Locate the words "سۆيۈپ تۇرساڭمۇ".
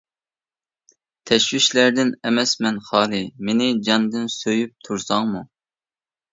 4.41-5.47